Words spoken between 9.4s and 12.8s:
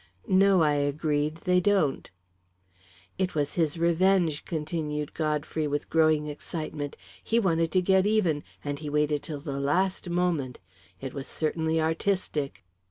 the last moment. It was certainly artistic."